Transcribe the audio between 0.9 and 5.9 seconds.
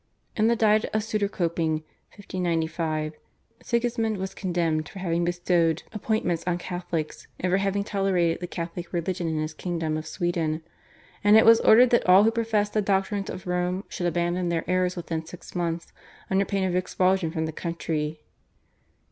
of Suderkoping (1595) Sigismund was condemned for having bestowed